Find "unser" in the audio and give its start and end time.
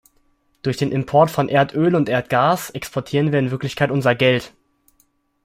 3.91-4.15